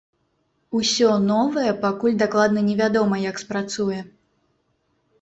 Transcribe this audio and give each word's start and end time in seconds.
Усё 0.79 1.09
новае 1.33 1.71
пакуль 1.85 2.17
дакладна 2.23 2.67
не 2.73 2.81
вядома, 2.83 3.23
як 3.29 3.35
спрацуе. 3.47 4.01